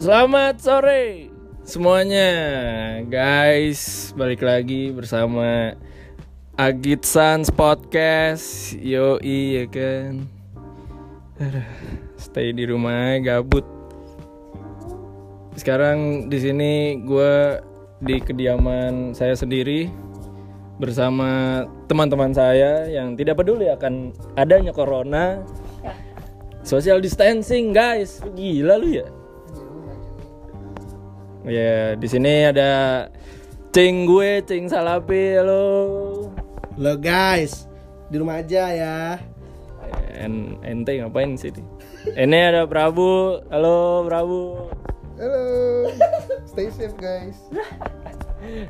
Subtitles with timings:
[0.00, 1.28] Selamat sore
[1.60, 2.32] semuanya.
[3.04, 5.76] Guys Balik lagi bersama
[6.56, 8.72] Agit Sans Podcast.
[8.80, 10.24] Yoi ya kan?
[12.16, 13.68] Stay di rumah gabut.
[15.60, 16.72] Sekarang di sini
[17.04, 17.60] gue
[18.00, 19.92] di kediaman saya sendiri
[20.80, 21.60] bersama
[21.92, 25.44] teman-teman saya yang tidak peduli akan adanya corona.
[26.64, 28.24] Social distancing guys.
[28.32, 29.19] Gila lu ya
[31.48, 33.06] ya di sini ada
[33.72, 35.64] cing gue cing salapi halo.
[36.80, 37.68] Lo guys,
[38.08, 38.96] di rumah aja ya.
[40.20, 41.62] En ente ngapain sih Di?
[42.16, 44.68] ini ada Prabu halo Prabu.
[45.20, 45.44] Halo,
[46.48, 47.36] stay safe guys.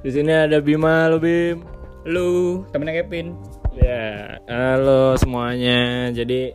[0.02, 1.62] di sini ada Bima halo Bim.
[2.06, 3.38] Lu temennya Kevin.
[3.78, 6.10] Ya halo semuanya.
[6.10, 6.54] Jadi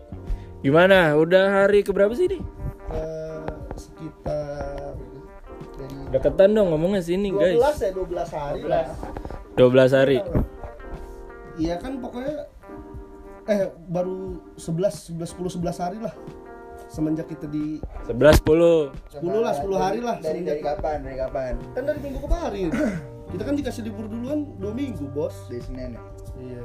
[0.65, 1.15] gimana?
[1.15, 2.39] Udah hari keberapa sih di
[2.85, 3.34] Eh,
[6.15, 8.85] deketan dong ngomongnya sini 12 guys ya 12 hari lah.
[9.55, 10.19] 12 hari
[11.55, 12.51] Iya kan pokoknya
[13.45, 16.11] eh baru 11 11 10 11 hari lah.
[16.85, 18.91] Semenjak kita di 11 10
[19.23, 22.69] 10 lah 10 hari lah dari dari kapan dari kapan kan dari minggu kemarin.
[23.25, 25.33] kita kan dikasih libur duluan 2 minggu, Bos.
[25.49, 26.01] dari senin ya
[26.35, 26.61] Iya.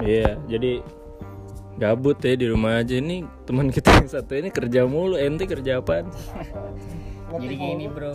[0.00, 0.72] Iya, jadi
[1.76, 5.82] gabut ya di rumah aja ini teman kita yang satu ini kerja mulu, ente kerja
[5.82, 6.06] apaan?
[7.34, 8.14] Jadi gini bro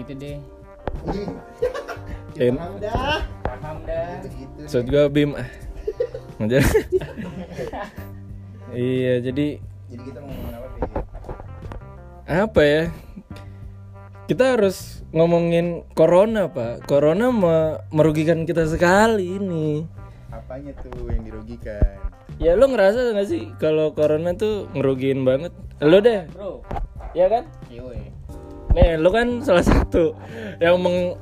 [0.00, 0.36] Gitu deh
[2.40, 3.20] En, Dah.
[3.44, 5.36] Paham dah gitu maksud gua Bim.
[6.40, 6.64] Ngajar.
[8.72, 12.82] iya, jadi jadi kita mau ngomongin apa apa ya?
[14.24, 16.86] Kita harus ngomongin corona, Pak.
[16.86, 19.84] Corona me- merugikan kita sekali ini.
[20.30, 21.98] apanya tuh yang dirugikan
[22.38, 25.50] Ya lo ngerasa gak sih kalau corona tuh ngerugiin banget?
[25.82, 26.62] Lo deh, Bro
[27.12, 27.44] ya kan?
[27.66, 28.14] Yoi
[28.70, 30.14] Nih, lu kan salah satu
[30.62, 31.18] yang meng,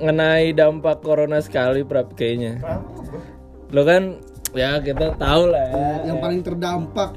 [0.00, 2.60] mengenai dampak corona sekali prap kayaknya.
[3.68, 4.16] Lu kan
[4.54, 5.88] ya kita tahu lah ya.
[6.08, 7.08] Yang paling terdampak.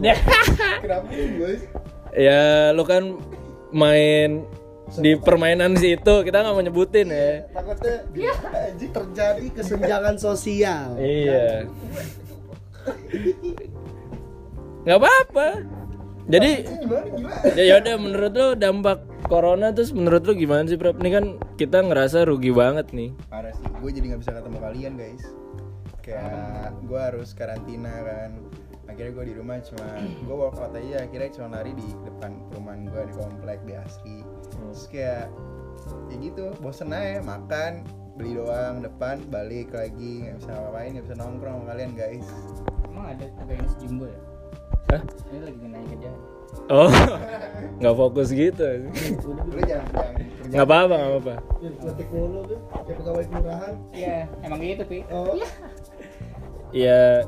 [0.82, 1.62] kenapa sih guys
[2.18, 3.22] Ya lu kan
[3.70, 4.48] main
[4.98, 7.46] di permainan situ kita nggak mau nyebutin ya.
[7.52, 10.96] Takutnya anjing terjadi kesenjangan sosial.
[10.98, 11.68] Iya.
[14.88, 15.48] nggak apa-apa.
[16.28, 16.52] Jadi
[16.84, 19.00] gimana gila ya yaudah menurut lu dampak
[19.32, 21.00] corona terus menurut lu gimana sih Prap?
[21.00, 23.16] Ini kan kita ngerasa rugi banget nih.
[23.32, 25.24] parah sih gue jadi nggak bisa ketemu kalian guys
[26.04, 28.32] kayak gue harus karantina kan
[28.88, 33.04] akhirnya gue di rumah cuma gue workout aja akhirnya cuma lari di depan perumahan gue
[33.08, 34.18] di komplek di asri
[34.52, 35.28] terus kayak
[36.08, 37.84] ya gitu bosen aja makan
[38.16, 42.28] beli doang depan balik lagi nggak bisa ngapain nggak bisa nongkrong sama kalian guys
[42.88, 44.20] Emang ada pegawai sejumbo ya?
[44.88, 45.02] Hah?
[45.30, 46.12] Ini lagi nanya kerja
[46.68, 46.92] Oh,
[47.80, 48.68] nggak fokus gitu.
[50.52, 51.36] Nggak apa-apa, nggak apa-apa.
[51.64, 53.74] Ya, ngetik mulu tuh, kayak pegawai kelurahan.
[53.96, 55.40] Iya emang gitu Pi Oh,
[56.76, 57.24] Ya,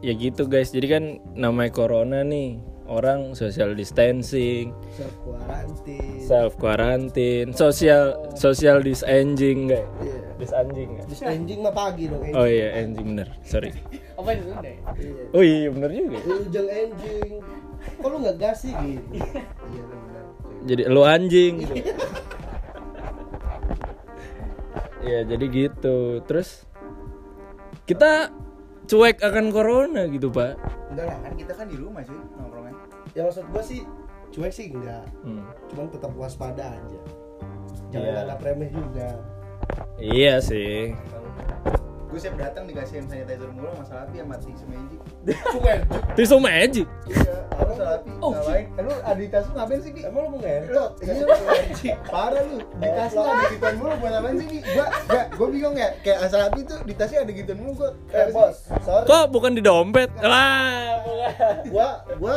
[0.00, 0.70] ya gitu guys.
[0.70, 1.04] Jadi kan
[1.34, 6.20] namanya corona nih, orang social distancing, self quarantine.
[6.22, 8.04] self quarantine, social
[8.38, 9.86] social distancing enggak?
[9.98, 10.16] Iya.
[10.38, 11.04] Disanjing nggak?
[11.10, 12.22] Terus anjing mah pagi dong.
[12.34, 13.28] Oh iya, anjing bener.
[13.42, 13.74] Sorry.
[14.24, 14.76] Apa itu deh?
[14.96, 15.24] Iya.
[15.30, 16.16] Oh iya, bener juga.
[16.24, 17.30] Lu jangan anjing.
[17.94, 19.04] Kok lu nggak gas sih gitu?
[19.12, 20.24] iya benar
[20.64, 21.54] Jadi lu anjing.
[25.04, 25.96] Iya, jadi gitu.
[26.24, 26.64] Terus
[27.84, 28.32] kita
[28.84, 30.56] cuek akan corona gitu, Pak.
[30.88, 32.74] enggak lah kan kita kan di rumah cuy nongkrongnya
[33.12, 33.82] Ya maksud gua sih
[34.30, 35.04] cuek sih enggak.
[35.20, 35.44] Hmm.
[35.68, 37.00] Cuman tetap waspada aja.
[37.90, 38.20] Jangan Iya.
[38.24, 39.08] anggap remeh juga.
[39.96, 40.96] Iya sih.
[42.14, 45.00] Gue siap datang dikasihin sanitizer mulu sama Salapi sama tisu magic.
[46.14, 46.86] Tisu magic.
[47.10, 50.00] iya apa Salapi ngapain Eh, lu ada di tas lu ngapain sih Bi?
[50.06, 50.90] Emang lu mau ngentot?
[51.02, 54.58] Iya, parah lu di tas lu ada gituan mulu buat apaan sih Bi?
[54.62, 58.30] Gua, gak, gua bingung ya kayak Salapi tuh di tasnya ada gituan mulu gua Eh
[58.30, 58.56] bos,
[58.86, 59.06] sorry.
[59.10, 60.10] Kok bukan di dompet?
[60.22, 61.54] Lah, bukan.
[61.66, 61.88] Gua
[62.22, 62.36] gua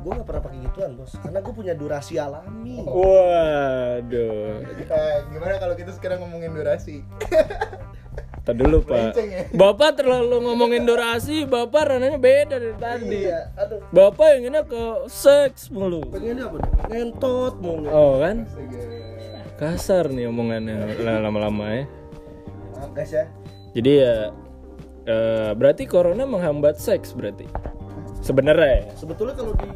[0.00, 2.80] gua nggak pernah pakai gituan bos, karena gua punya durasi alami.
[2.88, 4.64] Waduh.
[4.64, 7.04] Eh, gimana kalau kita sekarang ngomongin durasi?
[8.40, 9.12] Tadi dulu, Pak.
[9.20, 9.44] Ya?
[9.52, 13.28] Bapak terlalu ngomongin durasi, Bapak rananya beda dari tadi.
[13.28, 13.84] Iya, aduh.
[13.92, 16.00] Bapak yang ini ke seks mulu.
[16.08, 16.58] Pengennya apa?
[16.88, 17.88] Ngentot mulu.
[17.92, 18.48] Oh kan?
[19.60, 21.84] Kasar nih omongannya lama-lama ya.
[22.96, 23.28] Guys ya.
[23.76, 24.32] Jadi ya
[25.04, 27.44] eh, berarti corona menghambat seks berarti.
[28.24, 28.84] Sebenarnya ya.
[28.96, 29.68] Sebetulnya kalau di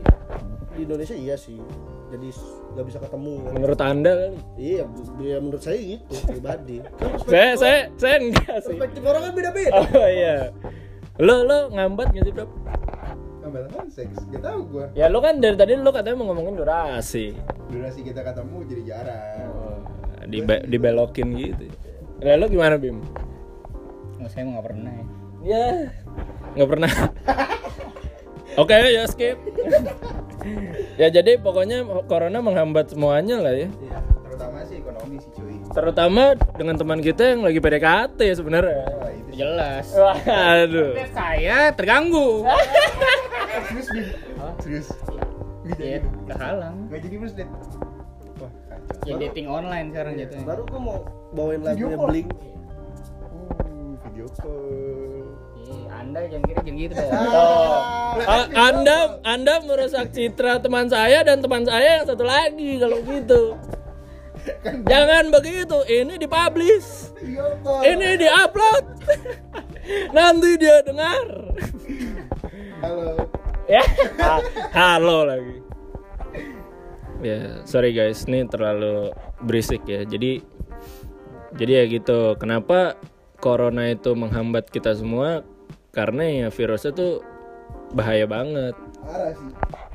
[0.75, 1.61] di Indonesia iya sih.
[2.11, 2.33] Jadi
[2.75, 3.32] nggak bisa ketemu.
[3.38, 3.50] kan.
[3.53, 4.37] Menurut Anda kali.
[4.56, 4.82] Iya,
[5.17, 6.76] ya menurut saya gitu pribadi.
[6.82, 6.91] Kan
[7.25, 8.69] Saya orang- saya saya enggak sih.
[8.69, 9.71] perspektif orang kan beda-beda.
[9.73, 10.37] Oh iya.
[11.17, 12.47] Lo lo ngambat gak sih, Bro?
[13.38, 17.37] pembatasan seks gak tau gue Ya lu kan dari tadi lu katanya mau ngomongin durasi.
[17.69, 19.85] durasi kita ketemu jadi jarang
[20.25, 21.69] Di dibelokin gitu.
[22.19, 23.05] Lah lu gimana Bim?
[24.17, 25.05] Oh, saya nggak pernah ya.
[25.44, 25.67] Ya,
[26.56, 26.88] nggak pernah.
[28.55, 29.35] Oke ya skip.
[31.01, 33.67] ya jadi pokoknya corona menghambat semuanya lah ya.
[33.67, 36.23] Iya, terutama sih ekonomi sih cuy Terutama
[36.55, 38.87] dengan teman kita yang lagi PDKT sebenarnya.
[38.87, 39.39] Wah, itu sih.
[39.43, 39.87] Jelas.
[39.91, 40.93] Waduh.
[40.95, 42.47] Lihat saya terganggu.
[43.71, 44.06] serius Bin?
[44.62, 44.89] serius
[45.65, 46.77] Gak Iya, jadi kehalang.
[46.93, 47.49] Gak jadi mas Dit
[48.39, 50.45] Wah kacau Ya dating online sekarang jatuhnya.
[50.47, 50.99] Baru gua mau
[51.35, 51.97] bawain lagunya.
[51.99, 52.29] Blink.
[53.35, 55.24] Uh, video call Iya,
[55.89, 57.13] Anda jangan kira jangan gitu dong.
[58.25, 63.43] A- anda Anda merusak citra teman saya dan teman saya yang satu lagi kalau gitu.
[64.85, 65.79] Jangan begitu.
[65.89, 67.17] Ini dipublish.
[67.65, 68.85] Call Ini diupload.
[70.17, 71.27] Nanti dia dengar.
[72.85, 73.25] Halo
[73.65, 73.81] Ya.
[74.21, 74.45] Ha-
[74.77, 75.57] Halo lagi.
[77.25, 80.05] Ya, sorry guys, ini terlalu berisik ya.
[80.05, 80.45] Jadi
[81.57, 82.37] jadi ya gitu.
[82.37, 83.01] Kenapa
[83.41, 85.41] corona itu menghambat kita semua?
[85.94, 87.23] Karena ya virusnya tuh
[87.94, 88.75] bahaya banget.
[89.00, 89.50] Parah sih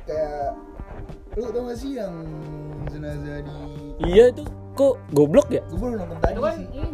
[0.08, 0.56] Kayak
[1.38, 2.14] Lu tau gak sih yang
[2.88, 3.56] jenazah di
[4.02, 4.42] Iya itu
[4.72, 5.62] kok goblok ya?
[5.68, 6.88] Gue baru nonton tadi Itu kan sih ini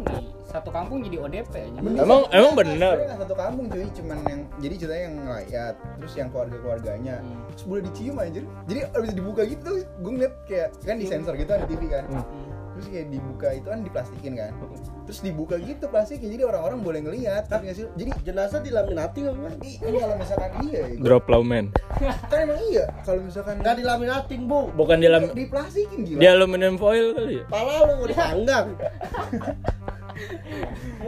[0.47, 1.79] satu kampung jadi ODP aja.
[1.83, 2.07] Bener.
[2.07, 2.95] Emang emang Sebenarnya benar.
[3.03, 7.39] nggak satu kampung cuy, cuman yang jadi ceritanya yang ngelayat, terus yang keluarga-keluarganya, Hmm.
[7.51, 8.39] terus boleh dicium aja.
[8.63, 12.23] Jadi abis dibuka gitu, gue ngeliat kayak kan di sensor gitu ada TV kan, Hmm.
[12.77, 14.53] Terus kayak dibuka itu kan diplastikin kan,
[15.09, 17.85] terus dibuka gitu plastiknya, jadi orang-orang boleh ngeliat, tapi nggak sih?
[17.97, 21.65] Jadi Jenazah dilaminati nggak ini kalau misalkan iya, ya, Drop lawman.
[22.29, 24.69] kan emang iya, kalau misalkan Nggak dilaminating bu.
[24.77, 26.19] Bukan di dalam diplastikin gila.
[26.21, 27.43] di aluminium foil kali ya?
[27.49, 28.67] Pala lu mau dipanggang.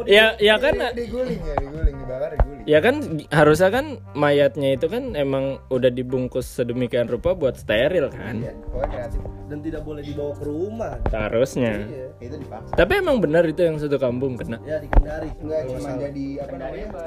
[0.07, 2.63] Ya ya kan Di- diguling ya, diguling, dibakar, diguling.
[2.63, 2.95] ya kan
[3.29, 3.85] harusnya kan
[4.15, 8.39] mayatnya itu kan emang udah dibungkus sedemikian rupa buat steril kan.
[8.39, 8.53] Iya,
[8.85, 9.21] kreatif.
[9.49, 10.93] Dan tidak boleh dibawa ke rumah.
[11.09, 11.73] Seharusnya.
[11.83, 12.07] Iya.
[12.21, 12.73] Itu dipaksa.
[12.77, 14.61] Tapi emang benar itu yang satu kampung kena.
[14.63, 15.29] Ya di Kendari.
[15.41, 16.87] Enggak cuma jadi apa Kendari namanya?
[16.93, 17.03] apa?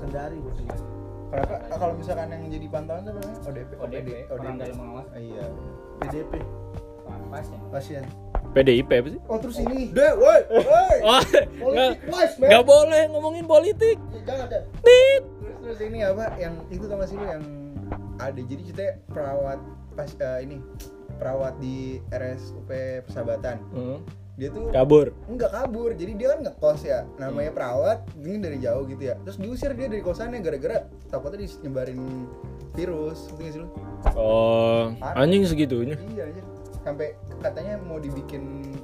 [0.00, 0.38] Kendari.
[1.32, 1.46] Kalau
[1.80, 3.70] kalau misalkan yang jadi pantauan tuh namanya ODP.
[3.80, 5.06] ODP, orang dalam pengawas.
[5.10, 5.44] Ah, iya.
[6.00, 6.32] PDP.
[7.32, 7.58] Pas ya.
[7.72, 8.04] Pasien.
[8.52, 9.20] PDIP apa sih?
[9.26, 9.88] Oh terus ini.
[9.90, 10.96] Deh, woi, woi.
[11.02, 11.20] Oh,
[11.72, 12.48] nggak Politik wise, man.
[12.48, 13.96] nggak boleh ngomongin politik.
[14.08, 14.62] Ya, Jangan deh.
[14.80, 15.22] Tit.
[15.24, 16.24] Terus terus ini apa?
[16.36, 17.42] Yang itu gak sih yang
[18.16, 19.58] ada jadi ceritanya perawat
[19.92, 20.56] pas eh, ini
[21.16, 21.76] perawat di
[22.08, 22.70] RSUP
[23.04, 23.56] Persahabatan.
[23.70, 23.98] Hmm,
[24.32, 25.12] Dia tuh Kabur.
[25.28, 25.92] enggak kabur.
[25.92, 27.04] Jadi dia kan ngekos ya.
[27.16, 29.14] Namanya perawat, ini dari jauh gitu ya.
[29.22, 32.26] Terus diusir dia dari kosannya gara-gara takutnya nyebarin
[32.72, 33.28] virus.
[33.28, 33.68] Ngerti gak sih lu?
[34.12, 35.96] Oh, anjing segitunya.
[36.10, 36.42] Iya aja.
[36.82, 38.74] Sampai katanya mau dibikin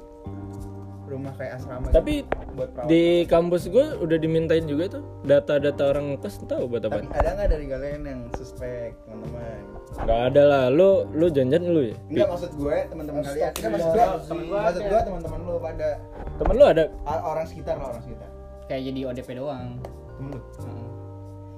[1.05, 2.85] rumah kayak asrama Tapi gitu buat perawat.
[2.85, 7.17] di kampus gue udah dimintain juga tuh data-data orang ngekos tahu buat Tapi apa?
[7.17, 9.57] ada nggak dari kalian yang suspek, teman-teman?
[9.99, 10.63] Nggak ada lah.
[10.69, 11.97] Lu lu janjian lu ya?
[12.07, 13.51] Enggak maksud gue teman-teman kalian.
[13.51, 14.43] Enggak maksud gue teman.
[14.53, 15.89] Maksud gue teman-teman lu pada
[16.37, 16.83] Temen lu ada?
[17.03, 18.29] orang sekitar lah orang sekitar.
[18.69, 19.81] Kayak jadi ODP doang.
[20.13, 20.39] Temen lu.
[20.39, 20.87] Heeh.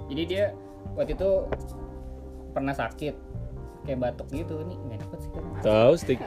[0.07, 0.45] Jadi dia
[0.95, 1.29] waktu itu
[2.51, 3.15] pernah sakit
[3.81, 6.19] kayak batuk gitu nih nggak dapet sih kan Tahu stick.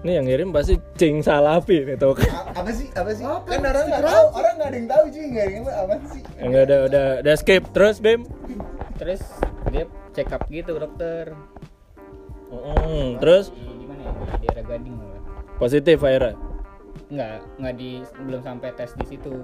[0.00, 2.14] Nih yang ngirim pasti cing salapi nih tuh.
[2.16, 2.86] A- apa sih?
[2.90, 3.22] Apa sih?
[3.22, 6.20] kan orang nggak tahu, orang nggak ada yang tahu cuy, nggak ada yang apa sih?
[6.38, 8.20] Enggak ada udah udah skip terus Bim.
[8.96, 9.22] terus
[9.68, 11.32] dia check up gitu dokter
[12.48, 14.96] Hmm, terus di, mana ya di daerah Gading
[15.56, 16.34] positif akhirnya.
[17.06, 19.34] nggak nggak di belum sampai tes di situ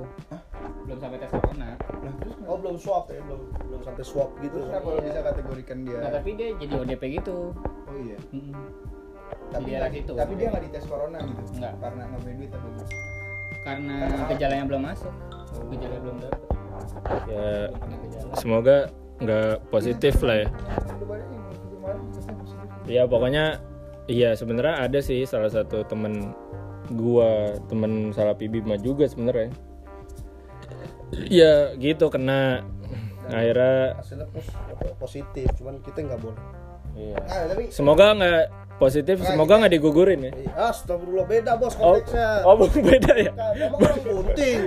[0.82, 4.56] belum sampai tes corona Lah terus Oh belum swab ya, belum belum sampai swab gitu.
[4.56, 5.98] terus kenapa bisa kategorikan dia?
[5.98, 7.36] nah tapi dia jadi ODP gitu
[7.86, 8.18] Oh iya.
[8.30, 8.54] Mm-mm.
[9.46, 10.12] Tapi Di daerah nggak- situ.
[10.14, 11.40] tapi dia nggak dites corona gitu.
[11.56, 11.74] Nggak.
[11.76, 12.94] Karena nggak punya duit atau gimana?
[13.58, 13.96] karena
[14.28, 15.12] gejalanya belum masuk
[15.68, 16.40] gejalanya belum dapet
[17.26, 17.48] Ya
[18.32, 18.76] semoga
[19.18, 20.48] nggak positif lah ya.
[22.86, 23.58] Ya pokoknya
[24.06, 26.30] iya sebenarnya ada sih salah satu temen
[26.88, 29.50] gua temen Salapi Bima juga sebenarnya.
[31.26, 32.66] Ya gitu kena
[33.26, 34.26] akhirnya Hasilnya
[34.96, 36.38] positif, cuman kita nggak boleh.
[36.94, 37.18] iya.
[37.24, 38.42] Ah, tapi Semoga nggak
[38.76, 40.32] positif, semoga nggak digugurin ya.
[40.32, 42.30] Eh, Astagfirullah beda bos Oh, konteksnya.
[42.42, 43.30] oh bukan beda ya?
[43.32, 44.60] Nah, Emang orang bunting.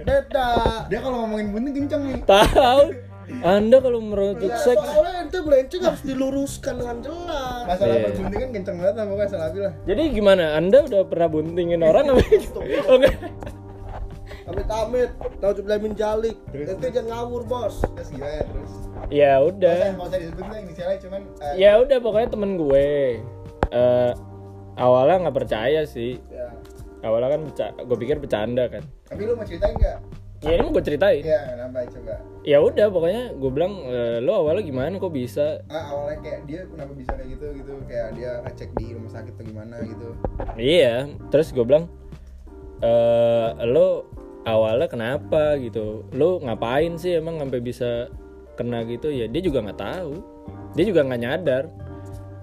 [0.00, 0.48] beda.
[0.88, 2.20] dia kalau ngomongin bunting kenceng nih.
[2.24, 2.84] Tahu?
[3.30, 7.62] Anda kalau merujuk Ya, seks soalnya ente melenceng harus diluruskan dengan jelas.
[7.64, 8.04] Masalah Iya.
[8.10, 9.72] perbuntingan kenceng banget pokoknya salah lah.
[9.86, 10.44] Jadi gimana?
[10.56, 12.22] Anda udah pernah buntingin orang apa?
[12.90, 13.08] Oke.
[14.50, 16.34] Amit-amit, tahu jublamin jalik.
[16.50, 17.78] Terus, Ente jangan ngawur bos.
[17.88, 18.72] Terus gimana terus?
[19.08, 19.94] Ya udah.
[19.94, 22.90] nggak usah disebut lah inisialnya cuman eh, Ya udah pokoknya temen gue.
[23.70, 24.12] eh
[24.74, 26.18] awalnya nggak percaya sih.
[26.26, 26.50] Ya.
[27.00, 27.42] Awalnya kan
[27.80, 28.82] gue pikir bercanda kan.
[29.06, 29.98] Tapi lu mau ceritain nggak
[30.40, 32.14] ya ini mau gue ceritain Iya, kenapa coba?
[32.40, 36.64] ya udah pokoknya gue bilang "Eh, lo awalnya gimana kok bisa Ah, awalnya kayak dia
[36.64, 40.08] kenapa bisa kayak gitu gitu kayak dia ngecek di rumah sakit atau gimana gitu.
[40.56, 41.92] iya terus gue bilang
[42.80, 44.08] eh lo
[44.42, 48.08] awalnya kenapa gitu lo ngapain sih emang sampai bisa
[48.54, 50.12] kena gitu ya dia juga nggak tahu
[50.72, 51.64] dia juga nggak nyadar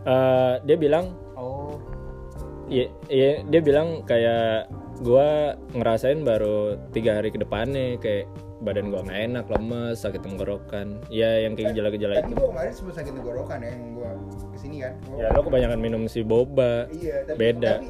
[0.07, 1.75] Eh, dia bilang oh
[2.67, 4.67] Iya, iya, dia bilang kayak
[4.99, 8.27] gua ngerasain baru tiga hari ke depannya kayak
[8.59, 10.99] badan gua nggak enak, lemes, sakit tenggorokan.
[11.07, 12.35] Ya yang kayak gejala-gejala itu.
[12.35, 14.09] gua kemarin sempat sakit tenggorokan ya, yang gua
[14.51, 14.93] ke sini kan.
[15.05, 16.87] Gua- Ya lo kebanyakan minum si boba.
[16.89, 17.71] Iya, tapi, Beda.
[17.77, 17.87] Tapi,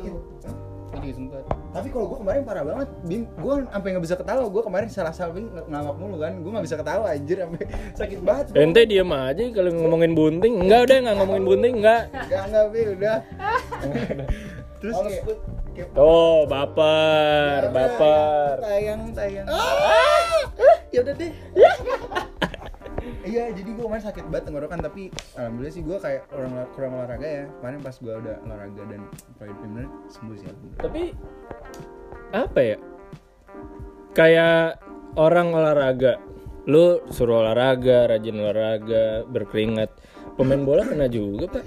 [0.98, 3.22] gue juga sempet tapi kalau gua kemarin parah banget, Bim.
[3.38, 4.44] Gua sampai nggak bisa ketawa.
[4.50, 5.38] Gua kemarin salah salah
[5.70, 6.34] ngawak mulu kan.
[6.42, 7.64] Gua nggak bisa ketawa anjir sampai
[8.02, 8.46] sakit banget.
[8.50, 8.58] bro.
[8.58, 10.54] Ente diem aja kalau ngomongin bunting.
[10.58, 12.02] Enggak udah nggak ngomongin bunting enggak.
[12.10, 13.18] Enggak enggak Bim, udah.
[14.82, 15.24] Terus kayak,
[15.74, 18.56] kayak Oh baper, baper.
[18.62, 19.46] tayang tayang.
[20.90, 21.32] Ya udah deh.
[23.38, 27.28] Iya, jadi gue kemarin sakit banget tenggorokan tapi alhamdulillah sih gue kayak orang kurang olahraga
[27.30, 27.46] ya.
[27.62, 29.02] Kemarin pas gue udah olahraga dan
[29.38, 30.82] bener sembuh sih alhamdulillah.
[30.82, 31.04] Tapi
[32.34, 32.78] apa ya?
[34.18, 34.82] Kayak
[35.22, 36.18] orang olahraga.
[36.66, 39.94] Lu suruh olahraga, rajin olahraga, berkeringat.
[40.34, 41.64] Pemain bola kena juga, Pak.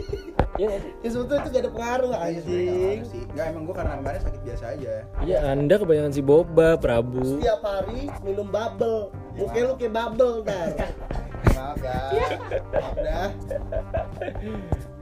[0.60, 0.76] Iya?
[1.00, 2.98] Ya sebetulnya itu gak ada pengaruh Iya, anjing.
[3.06, 3.22] sih.
[3.26, 4.92] Enggak emang gue karena kemarin sakit biasa aja.
[5.18, 7.40] Iya, Anda kebanyakan si boba, Prabu.
[7.40, 9.08] Setiap hari minum bubble.
[9.34, 10.68] Muka lu kayak bubble dar.
[11.56, 12.08] Maaf dah.
[12.70, 13.28] Maaf dah.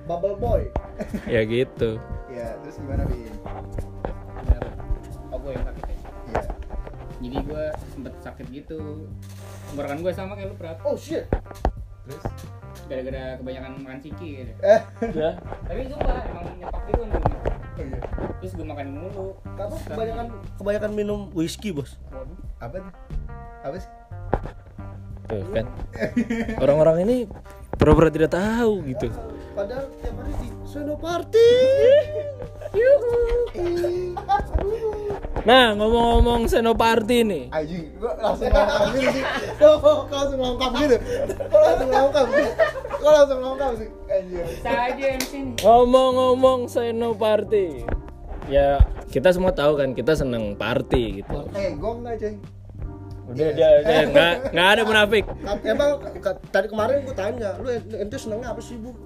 [0.04, 0.62] Bubble boy.
[1.26, 1.98] Ya gitu.
[2.28, 3.34] Ya, terus gimana Bin?
[4.38, 4.62] bener
[5.28, 5.96] oh gue yang sakit ya
[6.28, 6.42] Iya.
[7.18, 8.78] jadi gue sempet sakit gitu
[9.66, 11.26] tenggorokan gue sama kayak lu prat Oh shit.
[12.04, 12.22] Terus
[12.88, 14.52] gara-gara kebanyakan makan ciki gitu.
[14.60, 14.80] eh
[15.12, 15.30] Ya.
[15.62, 17.28] tapi sumpah emang nyetok gitu kan dulu.
[17.28, 17.98] oh iya.
[18.38, 20.26] terus gue makan mulu Kamu kebanyakan
[20.56, 22.00] kebanyakan minum whisky, Bos.
[22.08, 22.36] Waduh.
[22.58, 22.92] Apa tuh?
[23.60, 23.90] Apa sih?
[25.28, 25.66] Tuh kan.
[26.58, 27.16] Orang-orang ini
[27.76, 29.12] pura-pura tidak tahu gitu.
[29.52, 31.50] Padahal tiap hari di Sono Party.
[35.40, 37.44] Nah, ngomong-ngomong Senoparty nih.
[37.48, 39.24] Anjing, gue langsung lengkap gitu sih.
[39.56, 39.76] Kok
[40.06, 40.96] langsung lengkap gitu?
[41.48, 42.48] Kok langsung lengkap sih?
[42.98, 43.88] Kok langsung lengkap sih?
[44.08, 44.44] Anjir.
[44.44, 47.86] bisa aja MC nih Ngomong-ngomong Senoparty.
[48.48, 51.38] Ya, kita semua tahu kan kita seneng party gitu.
[51.52, 52.34] Eh, gue enggak coy.
[53.28, 55.24] Udah, udah, nggak, nggak ada munafik.
[55.62, 55.90] Emang
[56.48, 58.96] tadi kemarin gue tanya, lu ent- ente senengnya apa sih, Bu?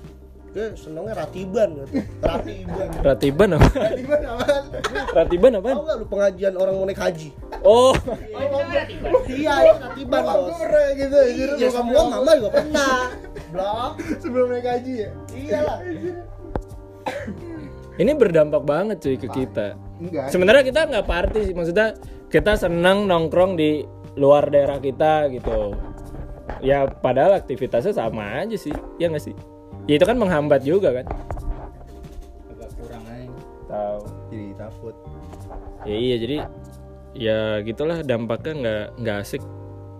[0.52, 2.04] Gue senengnya ratiban gitu.
[2.20, 2.88] Ratiban.
[3.00, 3.68] Ratiban apa?
[3.96, 4.64] Gimana apaan?
[5.16, 5.68] Ratiban apa?
[5.72, 7.28] Tahu nggak lu pengajian orang mau naik haji?
[7.64, 8.60] Oh, oh
[9.32, 10.36] Iya, itu ratiban, Bos.
[10.44, 11.48] gue pernah gitu anjir.
[11.56, 12.96] Iya, Bokap semua gua mama juga pernah.
[13.48, 13.92] Blok.
[14.20, 15.08] sebelum naik gaji ya?
[15.32, 15.78] Iyalah.
[17.96, 19.66] ini berdampak banget cuy ke kita.
[20.00, 20.26] Enggak.
[20.28, 21.96] Sebenarnya kita nggak party sih, maksudnya
[22.28, 23.88] kita seneng nongkrong di
[24.20, 25.72] luar daerah kita gitu.
[26.60, 29.36] Ya padahal aktivitasnya sama aja sih, ya nggak sih?
[29.84, 31.06] Ya itu kan menghambat juga kan.
[32.48, 33.26] agak kurang aja
[33.66, 34.00] Tahu.
[34.28, 34.94] Jadi takut.
[35.82, 36.36] Ya iya jadi
[37.12, 39.42] ya gitulah dampaknya nggak nggak asik.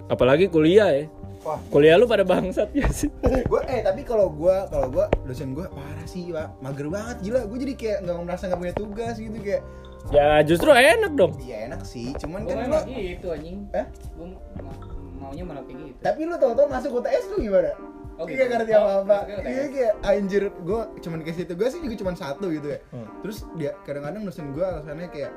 [0.07, 1.05] Apalagi kuliah ya.
[1.43, 3.11] Wah, Kuliah lu pada bangsat ya sih.
[3.51, 7.43] gue eh tapi kalau gue kalau gue dosen gue parah sih pak mager banget gila
[7.43, 9.63] gue jadi kayak nggak merasa nggak punya tugas gitu kayak
[10.11, 11.35] Ya justru enak dong.
[11.39, 14.27] iya enak sih cuman gue kan lu gitu anjing eh gue
[15.19, 17.71] maunya malah kayak gitu tapi lu tau-tau masuk UTS lu gimana
[18.15, 18.53] Oh, Iya gitu.
[18.53, 19.49] ngerti Oh, apa apa masuknya UTS.
[19.49, 23.09] iya kayak anjir gue cuman dikasih tugas sih juga cuman satu gitu ya Hmm.
[23.21, 25.33] terus dia kadang-kadang dosen gue alasannya kayak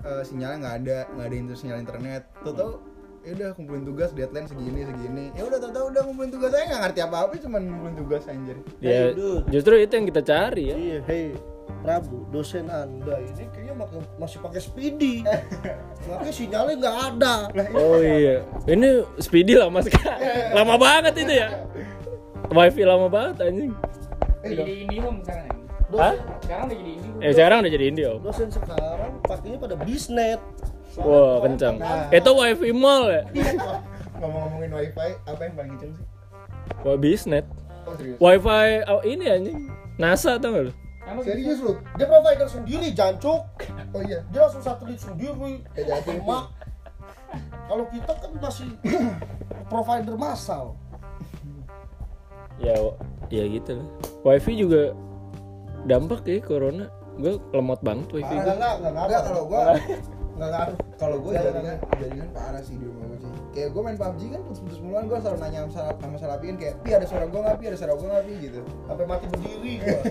[0.00, 2.70] eh, sinyalnya nggak ada nggak ada inter sinyal internet tuh tau
[3.20, 6.64] ya udah kumpulin tugas deadline segini segini ya udah tau tau udah kumpulin tugas saya
[6.66, 9.44] nggak ngerti apa apa cuman ngumpulin tugas anjir Ya dude.
[9.48, 10.76] justru itu yang kita cari ya.
[10.76, 11.28] Iya, hey.
[11.78, 13.74] Prabu, dosen anda ini kayaknya
[14.16, 15.22] masih pakai speedy.
[16.08, 17.34] Makanya sinyalnya nggak ada.
[17.70, 18.88] Oh iya, ini
[19.18, 20.18] speedy lama sekali,
[20.56, 21.48] lama banget itu ya.
[22.48, 23.72] Wifi lama banget anjing.
[24.38, 25.54] Udah jadi IndiHome sekarang ya
[25.88, 26.14] Hah?
[26.40, 28.12] sekarang udah jadi IndiHome Eh sekarang udah jadi Indio.
[28.20, 30.40] Dosen sekarang pakainya pada bisnet.
[30.98, 31.74] Wah kencang.
[32.10, 33.22] Itu wifi mall ya.
[34.18, 36.06] ngomong-ngomongin wifi apa yang paling kenceng sih
[36.82, 37.44] Wah bisnet.
[37.86, 39.58] oh serius Wifi oh, ini anjing.
[39.96, 40.72] NASA tau gak lu?
[41.24, 43.42] Serius lu Dia provider sendiri, jancuk.
[43.94, 45.62] oh iya Dia langsung satelit sendiri.
[45.72, 46.04] Kayak.
[46.28, 46.44] Mak.
[47.68, 48.68] Kalau kita kan masih
[49.72, 50.76] provider massal.
[52.58, 52.74] Ya,
[53.28, 53.86] ya gitu lah.
[54.24, 54.92] Wifi juga
[55.84, 56.90] dampak ya corona.
[57.14, 58.54] Gue lemot banget wifi Enggak, gue.
[58.54, 59.60] enggak, enggak, Enggak kalau gua
[60.38, 60.76] Enggak ngaruh.
[60.94, 64.40] kalau gue jaringan jaringan parah sih di rumah gue sih kayak gue main PUBG kan
[64.46, 67.40] putus-putus muluan gue selalu nanya sama salah sama salah kan kayak pi ada suara gue
[67.42, 69.98] nggak pi ada suara gue nggak pi gitu Sampai mati berdiri gua.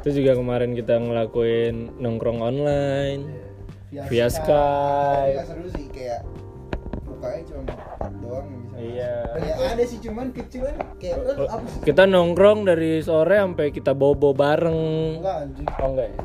[0.00, 3.22] Terus juga kemarin kita ngelakuin nongkrong online.
[3.90, 5.34] via Tapi Skype.
[5.34, 6.20] nggak seru sih kayak
[7.20, 7.60] mukanya cuma
[8.24, 9.12] doang yang bisa Iya.
[9.36, 14.32] kayak ada sih cuman kayak eh, apa sih Kita nongkrong dari sore sampai kita bobo
[14.32, 14.80] bareng.
[15.20, 15.68] Enggak anjing.
[15.68, 16.16] Oh enggak ya?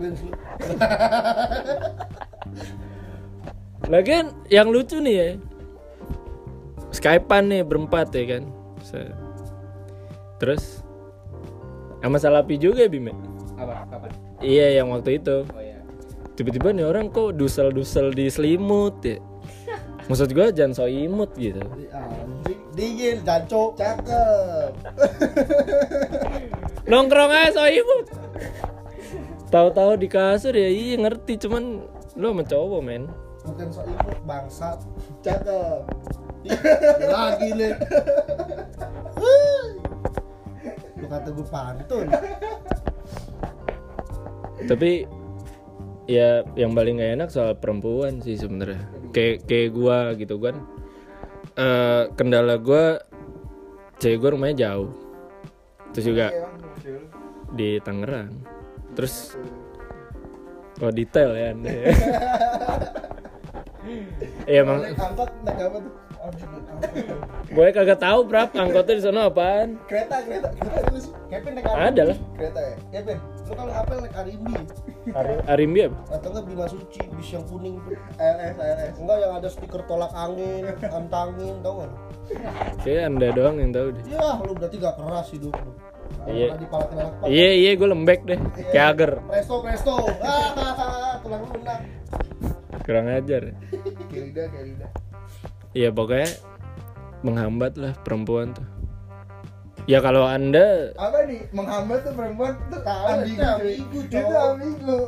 [3.91, 5.27] Lagian yang lucu nih ya.
[6.95, 8.43] Skypean nih berempat ya kan.
[10.39, 10.79] Terus
[11.99, 13.11] sama Salapi juga ya Bime.
[13.59, 13.83] Apa?
[13.91, 14.09] Kapan?
[14.39, 15.43] Iya yang waktu itu.
[15.43, 15.75] Oh ya.
[16.39, 19.19] Tiba-tiba nih orang kok dusel-dusel di selimut ya.
[20.05, 21.61] Maksud gua jangan so imut gitu.
[22.77, 23.73] Dingin, jancok.
[23.79, 24.71] cakep
[26.91, 28.05] Nongkrong aja so imut.
[29.49, 31.81] Tahu-tahu di kasur ya iya ngerti cuman
[32.13, 33.09] lu sama cowok men.
[33.45, 34.77] Bukan so imut bangsat.
[35.25, 35.81] cakep
[37.09, 37.73] Lagi nih.
[41.01, 42.07] Lu kata gue pantun.
[44.65, 44.91] Tapi
[46.05, 48.94] ya yang paling gak enak soal perempuan sih sebenarnya.
[49.15, 50.55] Kayak kayak gua gitu kan.
[51.55, 52.99] Eh kendala gua
[53.97, 54.91] cewek gua rumahnya jauh.
[55.89, 56.99] Terus juga Iya,
[57.55, 58.35] di Tangerang.
[58.93, 59.39] Terus
[60.77, 61.85] oh detail ya Anda ya.
[64.45, 66.89] Iya emang naik angkot naik apa tuh Anjing, angkot.
[67.47, 69.77] gue kagak tahu berapa angkotnya di sana apaan.
[69.85, 72.17] kereta kereta kereta dulu sih Kevin naik apa Ada lah.
[72.33, 74.53] kereta ya Kevin Lu kalau ngapel naik Arimbi
[75.45, 75.97] Arimbi apa?
[76.17, 77.93] atau enggak Bima Suci bis yang kuning tuh.
[78.17, 81.87] ALS ALS Enggak yang ada stiker tolak angin, antangin, tau gak?
[81.93, 81.97] lu?
[82.81, 84.03] Kayak anda doang yang tahu deh.
[84.09, 85.71] Ya, lu berarti gak keras hidup lu.
[86.25, 86.57] Iya.
[86.57, 86.85] Pak.
[87.29, 88.39] Iya iya gue lembek deh,
[88.73, 89.11] kayak agar.
[89.29, 89.93] Presto, presto.
[90.25, 91.79] Ah, tulang lunak.
[92.85, 93.53] Kurang ajar.
[94.09, 94.89] kayak lidah kayak lidah
[95.73, 96.29] Iya pokoknya
[97.25, 98.65] menghambat lah perempuan tuh.
[99.85, 104.99] Ya kalau anda apa nih menghambat tuh perempuan tuh ambigu ambigu, itu ambigu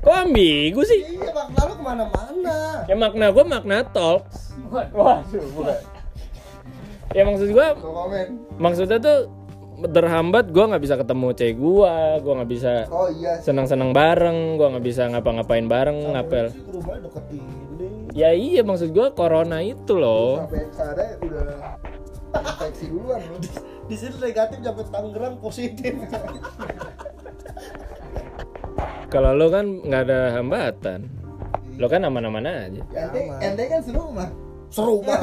[0.00, 1.00] kok ambigu sih?
[1.18, 2.58] Iya, makna lu ke mana-mana.
[2.86, 4.54] Ya makna gue makna talks.
[4.70, 5.80] Waduh bukan.
[7.10, 7.66] Ya maksud gue
[8.62, 9.18] maksudnya tuh
[9.80, 13.50] terhambat gue nggak bisa ketemu cewek gue, gue nggak bisa oh iya sih.
[13.50, 16.52] senang-senang bareng, gue nggak bisa ngapa-ngapain bareng, ngapel.
[18.12, 20.46] Ya iya maksud gue corona itu loh.
[20.46, 21.99] sampai udah
[22.38, 23.40] infeksi duluan loh
[23.90, 25.92] Di sini negatif sampai Tangerang positif.
[29.10, 31.10] Kalau lo kan nggak ada hambatan,
[31.74, 32.82] lo kan aman-aman aja.
[32.94, 34.30] ente ente kan seru mah
[34.70, 35.18] Seru mah.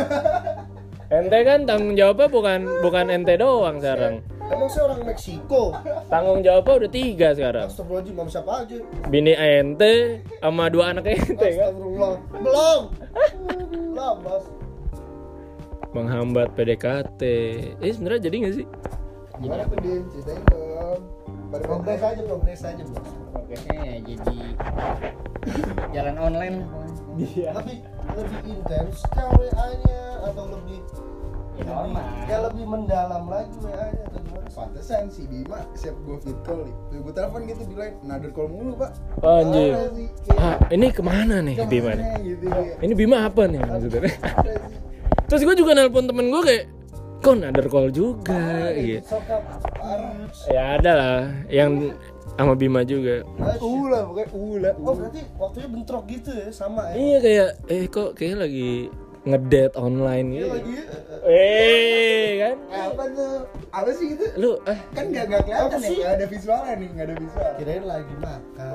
[1.07, 4.19] Ente kan tanggung jawabnya bukan bukan ente doang sekarang.
[4.51, 5.71] Emang saya orang Meksiko.
[6.11, 7.71] Tanggung jawabnya udah tiga sekarang.
[7.71, 8.77] Astagfirullahaladzim, sama siapa aja?
[9.07, 9.93] Bini ente
[10.43, 11.71] sama dua anak ente kan.
[11.71, 12.13] Astagfirullah.
[12.43, 12.81] Belum.
[13.95, 14.66] Belum, Bos.
[15.97, 17.21] Menghambat PDKT.
[17.81, 18.67] Eh sebenarnya jadi nggak sih?
[19.37, 21.01] gimana tuh din ceritain dong
[21.47, 23.07] Progres aja, progres aja, Bos.
[23.31, 24.37] Progresnya ya jadi
[25.95, 26.57] jalan online.
[27.15, 27.49] Iya.
[27.55, 27.77] Lebih
[28.13, 30.83] lebih intens WA-nya atau lebih
[31.57, 32.05] Ya, normal.
[32.29, 34.45] Ya lebih mendalam lagi WA-nya atau gimana?
[34.53, 36.75] Pantesan si Bima siap gue fit call nih.
[36.93, 38.91] Tuh gue telepon gitu di line, nader call mulu pak.
[39.25, 39.89] Oh, kayak
[40.37, 42.05] Ah, ini ke mana nih ke mana Bima nih?
[42.21, 42.75] Gitu, kayak.
[42.85, 44.01] Ini Bima apa nih maksudnya?
[45.27, 46.63] Terus gue juga nelpon temen gue kayak,
[47.19, 49.03] kok ada call juga gitu.
[50.47, 51.91] Ya ada lah, yang
[52.33, 53.27] sama Bima juga.
[53.59, 54.69] Ula pokoknya ula.
[54.79, 56.95] Oh berarti waktunya bentrok gitu ya sama ya?
[56.95, 58.87] Iya kayak, eh kok kayak lagi
[59.27, 60.53] ngedate online Iya gitu.
[60.55, 60.73] lagi.
[61.27, 62.55] Eh kan?
[62.71, 63.33] Apa tuh?
[63.67, 64.25] Apa sih itu?
[64.39, 65.97] Lu eh Kan gak, gak kelihatan Apa nih, sih?
[65.99, 67.49] gak ada visualnya nih, gak ada visual.
[67.59, 68.71] Kirain lagi makan.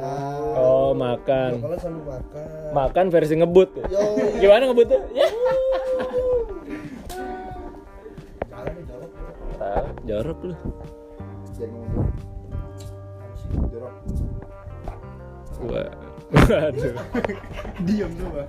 [0.53, 1.51] oh makan.
[1.57, 2.47] Kalau selalu makan.
[2.75, 3.71] Makan versi ngebut.
[3.89, 4.01] Yo.
[4.37, 5.01] Gimana ngebutnya?
[5.17, 5.29] Ya.
[9.63, 10.57] Tahu, jorok lu.
[11.55, 11.87] Jangan.
[13.71, 13.95] Jorok.
[15.71, 15.91] Wah.
[16.33, 16.95] Waduh.
[17.87, 18.47] Diam pak.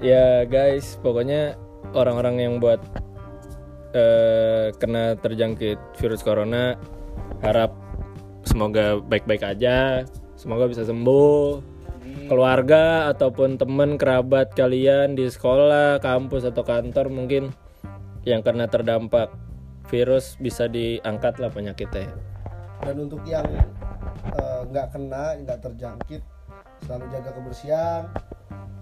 [0.00, 1.60] ya guys, pokoknya
[1.92, 2.80] orang-orang yang buat
[3.92, 6.80] eh, kena terjangkit virus corona
[7.44, 7.76] harap
[8.48, 10.08] semoga baik-baik aja,
[10.40, 11.60] semoga bisa sembuh.
[12.32, 17.52] Keluarga ataupun teman kerabat kalian di sekolah, kampus atau kantor mungkin
[18.24, 19.49] yang kena terdampak
[19.90, 22.08] virus bisa diangkat lah penyakitnya.
[22.80, 23.44] Dan untuk yang
[24.38, 26.22] eh, nggak kena, nggak terjangkit,
[26.86, 28.02] selalu jaga kebersihan,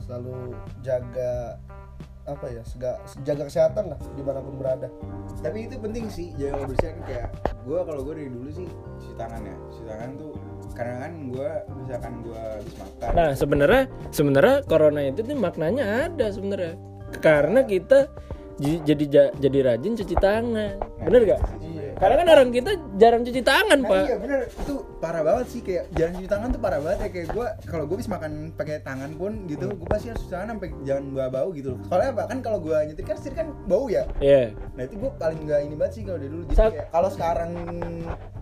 [0.05, 1.59] selalu jaga
[2.29, 4.93] apa ya, sega- jaga kesehatan lah di mana pun berada.
[5.41, 7.29] Tapi itu penting sih, jaga kebersihan kayak
[7.65, 8.69] gue kalau gue dari dulu sih
[9.01, 10.33] cuci tangan ya, cuci tangan tuh
[10.77, 11.51] karena kan gue
[11.83, 13.11] misalkan gue habis makan.
[13.17, 13.83] Nah sebenarnya
[14.15, 16.77] sebenarnya corona itu nih maknanya ada sebenarnya
[17.25, 18.13] karena kita
[18.59, 21.41] jadi ja- jadi rajin cuci tangan, bener gak?
[21.99, 24.03] Karena kan orang kita jarang cuci tangan, Nah, Pak.
[24.05, 27.29] iya bener itu parah banget sih kayak jarang cuci tangan tuh parah banget ya kayak
[27.29, 29.77] gue kalau gue bisa makan pakai tangan pun gitu Hmm.
[29.77, 32.59] gue pasti harus cuci tangan sampai jangan gua bau gitu loh soalnya apa kan kalau
[32.61, 34.55] gue nyetir kan setir kan bau ya Iya.
[34.73, 37.09] nah itu gue paling nggak ini banget sih kalau dari dulu jadi Sak- kayak kalau
[37.09, 37.51] sekarang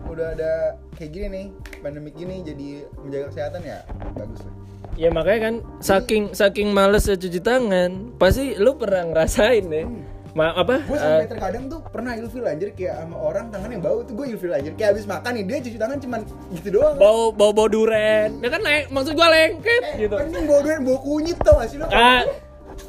[0.07, 0.51] udah ada
[0.93, 1.45] kayak gini nih
[1.79, 2.67] pandemik gini jadi
[2.97, 3.77] menjaga kesehatan ya
[4.13, 4.55] bagus lah
[4.95, 9.85] Ya makanya kan saking saking males cuci tangan, pasti lu pernah ngerasain ya.
[10.31, 10.79] Ma apa?
[10.79, 14.25] gue eh, sampai terkadang tuh pernah ilfil anjir kayak sama orang tangannya bau tuh gue
[14.29, 16.19] ilfil anjir kayak habis makan nih dia cuci tangan cuman
[16.51, 18.37] gitu doang bau bau bau duren.
[18.37, 20.15] Ya kan leng, maksud gua lengket gitu.
[20.15, 22.21] Mending bau duit bau kunyit tau gak sih lo Ah,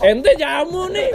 [0.01, 1.09] ente jamu nih.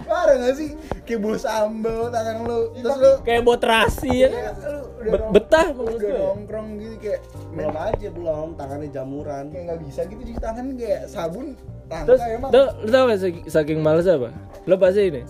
[0.00, 0.70] Parah gak sih?
[1.02, 4.54] Kayak bau sambal tangan lu Terus lu Kayak bau terasi ya kan.
[5.00, 6.18] nong- betah maksud udah gue.
[6.18, 11.02] nongkrong gitu kayak belum aja belum tangannya jamuran kayak nggak bisa gitu cuci tangan kayak
[11.06, 11.54] sabun
[11.88, 12.50] Terus, langka emang.
[12.52, 14.28] tuh, lu tau gak saking, saking males apa?
[14.68, 15.22] Lu pasti ini.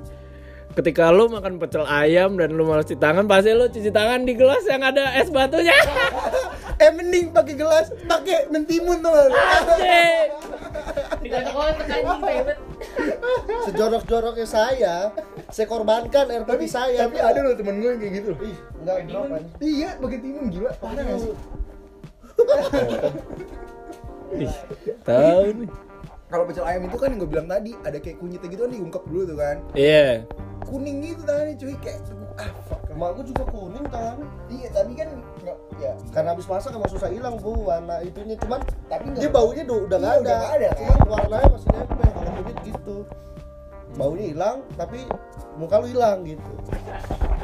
[0.75, 4.35] Ketika lu makan pecel ayam dan lu males cuci tangan Pasti lu cuci tangan di
[4.39, 5.75] gelas yang ada es batunya.
[6.79, 9.11] Eh mending pakai gelas pakai mentimun tuh
[13.67, 15.11] sejorok-joroknya saya
[15.51, 17.11] saya korbankan air tapi putih saya.
[17.11, 18.39] tapi ada loh temen gue yang kayak gitu loh.
[18.47, 19.27] Ih enggak drop
[19.59, 20.71] iya pakai timun gila.
[20.79, 21.35] Parah gak sih?
[24.39, 24.55] Ih,
[25.03, 25.88] tahu nih
[26.29, 29.03] kalau pecel ayam itu kan yang gue bilang tadi ada kayak kunyitnya gitu kan diungkep
[29.09, 29.57] dulu tuh kan.
[29.73, 30.29] Iya.
[30.69, 32.01] Kuning gitu tangannya cuy kayak
[32.37, 32.81] ah fuck.
[32.93, 35.09] Emak gua juga kuning tangannya iya tapi kan
[35.41, 38.37] nggak ya karena habis masak emang susah hilang bu warna itunya.
[38.37, 38.61] Cuman
[38.93, 41.69] tapi nggak dia baunya udah udah nggak Iya, ada, udah nggak ada, cuman warnanya masih
[41.73, 42.97] nempel kalau kunyit gitu.
[43.97, 44.99] Baunya hilang tapi
[45.57, 46.53] muka lu hilang gitu.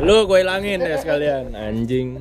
[0.05, 2.09] Lu gue hilangin ya sekalian Anjing.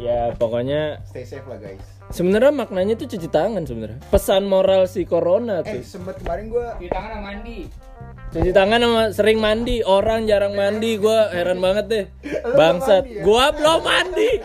[0.00, 3.98] Ya pokoknya stay safe lah guys sebenarnya maknanya tuh cuci tangan sebenarnya.
[4.10, 5.82] Pesan moral si corona eh tuh.
[5.86, 7.58] sempet kemarin gue Cuci tangan sama mandi.
[8.30, 12.04] Cuci tangan sama sering mandi, orang jarang mandi, gua heran banget deh.
[12.54, 13.22] Bangsat, ya?
[13.26, 14.30] gua belum mandi.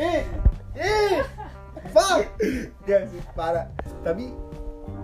[0.00, 0.22] ih
[0.80, 1.20] ih
[1.92, 2.24] fuck
[2.88, 3.66] ya sih parah
[4.00, 4.32] tapi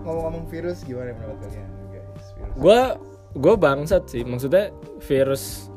[0.01, 2.81] ngomong-ngomong virus gimana menurut kalian guys virus Gua
[3.37, 4.73] gua bangsat sih, maksudnya
[5.05, 5.69] virus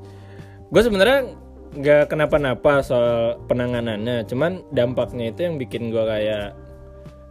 [0.73, 1.37] gua sebenarnya
[1.71, 6.47] nggak kenapa-napa soal penanganannya, cuman dampaknya itu yang bikin gua kayak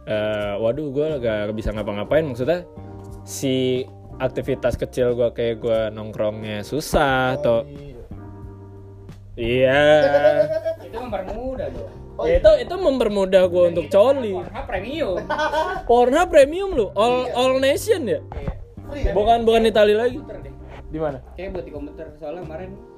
[0.08, 2.24] eh, waduh gua gak bisa ngapa-ngapain.
[2.24, 2.64] Maksudnya
[3.28, 3.84] si
[4.16, 7.68] aktivitas kecil gua kayak gua nongkrongnya susah atau
[9.36, 10.08] iya.
[10.80, 11.88] Itu mempermudah tuh.
[12.20, 14.32] ya itu itu mempermudah gua untuk coli.
[14.36, 15.16] Warna premium.
[15.84, 18.20] Pornhub premium lu all all nation ya?
[18.90, 19.12] Iya.
[19.12, 20.18] bukan bukan Itali lagi.
[20.90, 21.22] Di mana?
[21.36, 22.89] Kayak buat di komputer soalnya kemarin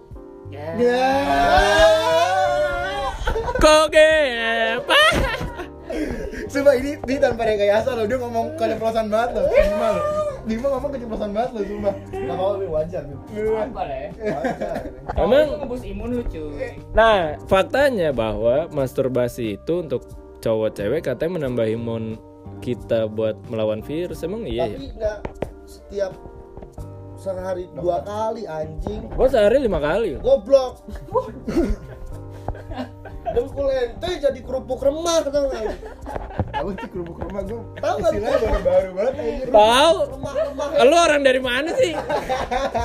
[0.53, 1.03] ya
[3.63, 4.13] koge.
[6.53, 9.45] Sumpah ini, ini tanpa rekayasa loh, dia ngomong keceplosan banget loh.
[9.49, 10.05] Bima loh.
[10.45, 11.95] Bima ngomong keceplosan banget loh, sumpah.
[12.13, 13.19] Nggak mau ini wajar Bim.
[13.57, 14.09] apa ya.
[14.21, 14.75] wajar.
[15.17, 16.77] Emang- ngebus imun lu cuy.
[16.93, 20.05] nah faktanya bahwa masturbasi itu untuk
[20.45, 22.21] cowok cewek katanya menambah imun
[22.61, 24.21] kita buat melawan virus.
[24.21, 24.77] Emang iya ya?
[24.77, 25.19] Tapi nggak
[25.65, 26.13] setiap
[27.23, 29.07] sehari dua kali anjing.
[29.15, 30.19] Gua sehari lima kali.
[30.19, 30.83] Goblok.
[33.33, 35.65] Dengkul ente jadi kerupuk remah tau nggak?
[36.59, 38.13] Aku sih kerupuk rumah gue Tahu nggak?
[38.13, 39.15] Istilahnya baru-baru banget
[39.49, 39.97] tahu.
[40.19, 41.93] Remah remah lu orang dari mana sih?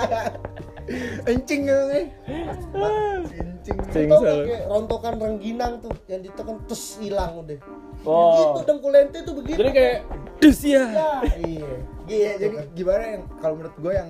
[1.36, 3.78] Encing nih Encing.
[3.92, 4.46] Cing, tau nggak salah.
[4.48, 7.60] kayak rontokan rengginang tuh yang ditekan terus hilang udah.
[8.08, 8.56] Oh.
[8.56, 9.60] gitu dengkul ente tuh begitu.
[9.60, 9.98] Jadi kayak
[10.40, 10.86] dus ya.
[10.88, 11.12] Ya
[11.44, 14.10] iya Iya, jadi gimana yang kalau menurut gue yang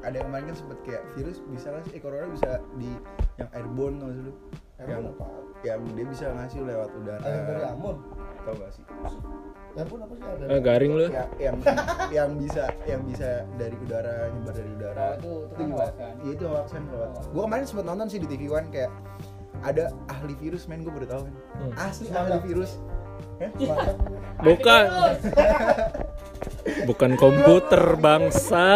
[0.00, 2.90] ada yang kemarin kan sempet kayak virus bisa nggak sih, eh corona bisa di
[3.34, 4.32] yang airborne tau gak sih lu?
[4.74, 5.26] Airborne yang, apa?
[5.62, 7.22] yang dia bisa ngasih lewat udara.
[7.22, 7.96] air dari amun
[8.40, 8.84] Tau gak sih?
[9.74, 11.56] airborne apa sih ada ah, garing lu Ya, yang
[12.12, 15.02] yang bisa yang bisa dari udara nyebar dari udara.
[15.02, 15.92] Oh, itu- itu kan gimana?
[15.92, 16.14] kan?
[16.22, 17.12] Iya itu hoax kan hoax.
[17.26, 18.90] Gue kemarin sempet nonton sih di TV One kayak
[19.60, 21.34] ada ahli virus men gue baru tahu kan.
[21.58, 21.72] Hmm.
[21.80, 22.78] Asli ahli virus.
[23.42, 23.50] Eh?
[24.42, 24.84] Bukan
[26.88, 28.66] bukan komputer bangsa.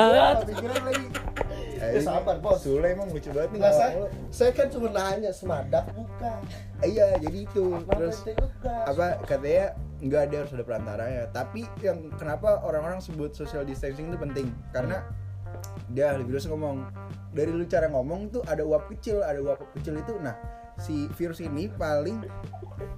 [1.79, 2.61] Eh, sabar, bos.
[2.61, 3.61] Sule emang lucu banget nih.
[3.64, 4.07] Nggak, saya, lu.
[4.29, 6.40] saya kan cuma nanya semadak bukan
[6.85, 7.64] Iya, jadi itu.
[7.81, 8.18] Kenapa Terus
[8.85, 9.66] apa katanya
[9.99, 15.03] nggak ada harus ada perantaranya tapi yang kenapa orang-orang sebut social distancing itu penting karena
[15.90, 16.87] dia ahli virus ngomong
[17.35, 20.38] dari lu cara ngomong tuh ada uap kecil ada uap kecil itu nah
[20.79, 22.23] si virus ini paling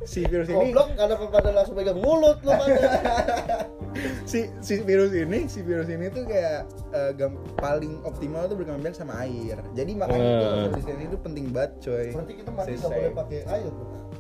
[0.03, 2.77] si virus ini Goblok karena pada langsung pegang mulut lu pada.
[4.31, 8.81] si si virus ini si virus ini tuh kayak eh, gam- paling optimal tuh berkembang
[8.83, 10.37] biak sama air jadi makanya Hmm.
[10.37, 13.73] tuh social distancing itu penting banget coy Berarti kita Stay nggak boleh pakai air,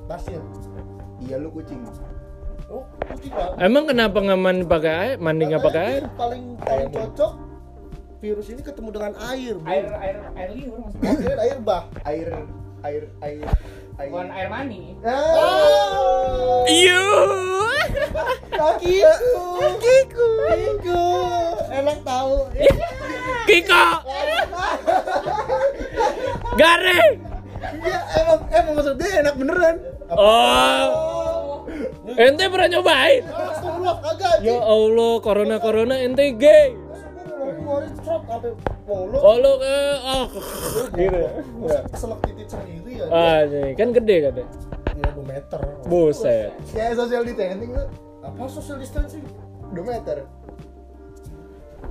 [0.06, 0.40] pasir.
[1.20, 1.80] iya lu kucing
[2.66, 3.58] Oh, kucing lah.
[3.58, 7.32] emang kenapa nggak mandi pakai air mandi nggak pakai air Paling paling cocok
[8.20, 9.64] virus ini ketemu dengan air, bro.
[9.66, 11.82] air air air liur maksudnya air bah.
[12.04, 12.28] air
[12.82, 13.40] air air
[13.96, 17.04] air bukan air mani Oh, Iya.
[18.60, 19.44] kakiku.
[19.58, 20.28] Kakiku.
[20.46, 21.02] Kakiku.
[21.70, 22.36] Enak tahu.
[23.44, 23.86] Kiko.
[26.54, 27.12] Garing.
[27.60, 29.76] Iya, emang emang maksudnya enak beneran
[30.10, 31.62] Oh.
[32.10, 33.22] Ente pernah nyobain?
[33.22, 34.36] Astagfirullah, kagak.
[34.42, 36.74] Ya Allah, corona corona ente gay.
[37.70, 38.50] Trot sampai
[39.38, 40.26] lu ke oh.
[40.90, 41.16] Gitu.
[41.16, 41.30] ya?
[41.62, 43.06] Masa keselak titit sendiri ya.
[43.14, 44.50] Ah, nih, kan gede katanya.
[44.90, 45.60] Iya, 2 meter.
[45.86, 46.50] Buset.
[46.74, 47.86] kayak social distancing tuh
[48.26, 49.24] Apa social distancing?
[49.70, 50.26] 2 meter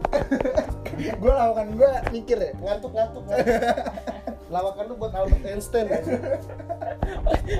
[1.21, 3.23] gue lakukan gue mikir ya Ngantuk-ngantuk.
[4.53, 5.85] Lawakan lu buat Albert Einstein.
[5.85, 6.01] ya.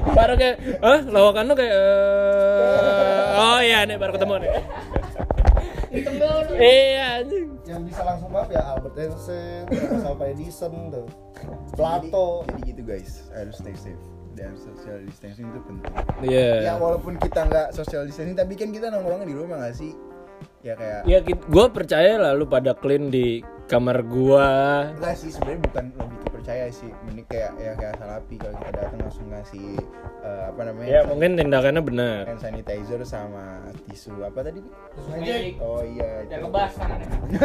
[0.17, 4.49] Baru kayak, ah lawakan lu kayak eh, oh iya nih baru ketemu nih.
[5.91, 7.47] Iya anjing.
[7.65, 9.63] Yang bisa langsung maaf ya Albert Einstein,
[9.99, 11.07] sampai Edison tuh.
[11.73, 12.43] Plato.
[12.45, 14.01] jadi, jadi gitu guys harus stay safe
[14.35, 15.91] dan social distancing itu penting
[16.23, 16.51] Iya.
[16.63, 19.91] ya walaupun kita nggak social distancing tapi kan kita nongkrongnya di rumah nggak sih
[20.59, 24.49] ya kayak Ya gue percaya lah lu pada clean di kamar gua.
[24.91, 28.99] enggak sih sebenarnya bukan lebih percaya sih mending kayak ya kayak salapi kalau kita datang
[28.99, 29.67] langsung ngasih
[30.19, 32.21] eh, apa namanya Ya mungkin tindakannya benar.
[32.25, 34.59] hand sanitizer sama tisu apa tadi
[35.07, 35.53] Magic.
[35.59, 37.37] oh iya Jangan itu.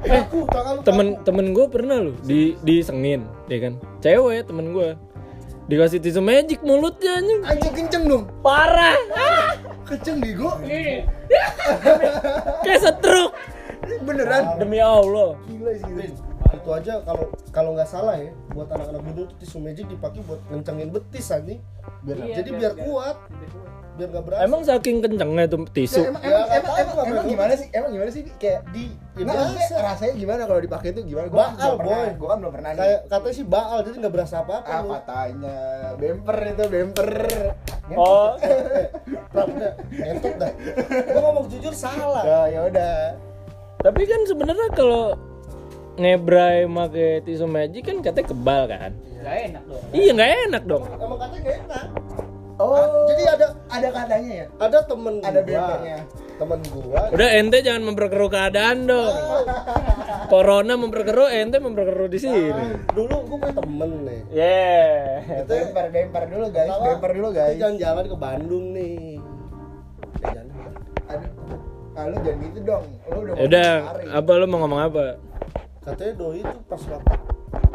[0.00, 3.72] Kaku, tangan lu Temen temen gue pernah loh di disengin, ya kan?
[3.98, 4.94] Cewek temen gue
[5.64, 7.40] dikasih tisu magic mulutnya anjing.
[7.44, 8.98] anjing kenceng dong Parah.
[9.10, 9.41] Ah,
[9.92, 10.18] kenceng
[10.64, 11.04] Ini
[12.64, 13.30] kayak setruk.
[14.02, 15.36] beneran Demi Allah.
[15.46, 16.10] gila sih
[16.54, 20.40] itu aja kalau kalau nggak salah ya buat anak-anak dulu tuh tisu magic dipakai buat
[20.46, 21.60] ngencengin betis anjing
[22.02, 23.16] biar Iya, jadi biar- biar, kuat
[23.92, 26.00] biar nggak berasa Emang saking kencengnya tuh tisu.
[26.00, 27.68] Ya, emang, Ya, emang, emang, emang, emang gimana sih?
[27.70, 28.22] Emang gimana sih?
[28.34, 31.26] Kayak di ya maksudnya biasa rasanya gimana kalau dipakai itu gimana?
[31.28, 31.92] Gua Baal, belum pernah.
[31.98, 32.08] boy.
[32.16, 32.80] Gua kan belum pernah nih.
[32.80, 34.88] kayak katanya sih baal jadi nggak berasa apa-apa Ah, lu.
[34.94, 35.58] katanya
[35.94, 37.10] bemper itu bemper.
[37.92, 38.32] Oh,
[39.92, 40.52] entot dah
[41.06, 42.96] gua ngomong jujur salah Ya, ya udah.
[43.78, 45.12] tapi kan sebenarnya kalau
[45.94, 48.90] ngebrai make tisu magic kan katanya kebal kan?
[49.18, 49.82] Gak enak dong.
[49.90, 50.82] Iya nggak enak dong.
[50.94, 51.86] emang katanya nggak enak
[52.54, 53.08] Oh.
[53.08, 54.46] jadi ada ada katanya ya?
[54.60, 55.98] ada temen Ada gua bempernya.
[56.36, 59.14] temen gua Udah ente jangan memperkeruh keadaan dong.
[60.30, 62.52] Corona memperkeruh, ente memperkeruh di sini.
[62.92, 65.42] dulu gua punya temen nih Yeah.
[65.42, 67.50] Itu Bemper bemper dulu guys, Pertama, bemper dulu guys.
[67.50, 68.96] kita jalan-jalan ke Bandung nih
[70.22, 70.46] jalan.
[71.08, 71.30] Aduh.
[71.92, 72.84] Ah, lu jangan gitu dong.
[73.04, 73.70] Lu udah Udah,
[74.12, 75.04] apa lu mau ngomong apa?
[75.82, 77.16] Katanya doi itu pas waktu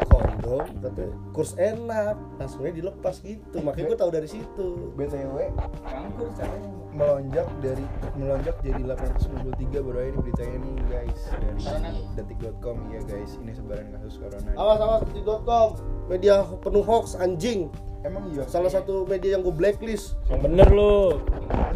[0.08, 3.56] kondom katanya kurs enak langsungnya dilepas gitu.
[3.60, 4.68] Makanya gue tahu dari situ.
[4.96, 5.36] BTW
[5.84, 6.70] Kangkur caranya.
[6.88, 7.84] melonjak dari
[8.18, 11.20] melonjak jadi 893 baru aja di berita ini guys.
[11.62, 14.50] Dari detik.com ya guys ini sebaran kasus corona.
[14.56, 15.78] Awas awas detik.com
[16.10, 17.70] media penuh hoax anjing.
[18.02, 18.46] Emang iya?
[18.46, 20.18] Salah satu media yang gue blacklist.
[20.32, 21.22] Yang bener lu.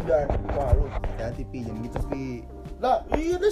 [0.03, 0.27] udah
[0.59, 1.63] wah lu hati pi.
[1.63, 2.42] Jangan gitu pi
[2.83, 3.47] lah iya deh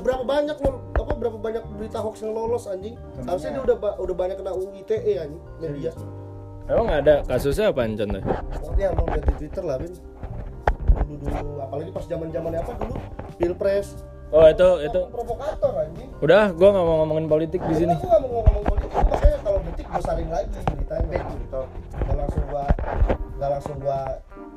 [0.00, 2.96] berapa banyak lo apa berapa banyak berita hoax yang lolos anjing
[3.28, 5.92] harusnya dia udah udah banyak kena UU ITE anjing media
[6.64, 8.22] Emang ada kasusnya apa contoh?
[8.22, 9.90] pokoknya lo lihat di twitter lah bin
[11.10, 12.94] dulu dulu apalagi pas zaman zamannya apa dulu
[13.36, 13.88] pilpres
[14.30, 15.00] Oh itu itu.
[15.10, 17.90] provokator anjing Udah, gua nggak mau ngomongin politik di sini.
[17.98, 21.62] Aku gak mau ngomong politik, makanya kalau detik gue saling lagi beritanya gitu.
[21.98, 22.64] Gak langsung gua,
[23.42, 24.00] gak langsung gua,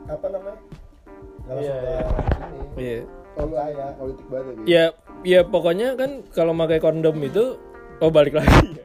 [0.05, 0.59] apa namanya?
[1.41, 2.61] Gak langsung Iya, gua ini.
[2.77, 3.01] Iya.
[3.33, 3.85] Lu Percaya.
[3.97, 4.63] politik banget ya?
[4.65, 4.85] Ya,
[5.25, 7.57] ya pokoknya kan kalau pakai kondom itu
[8.01, 8.77] oh balik lagi.